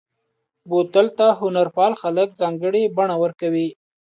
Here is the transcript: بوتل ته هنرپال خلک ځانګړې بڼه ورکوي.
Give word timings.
بوتل 0.69 1.07
ته 1.17 1.27
هنرپال 1.41 1.91
خلک 2.01 2.29
ځانګړې 2.41 2.83
بڼه 2.97 3.15
ورکوي. 3.23 3.67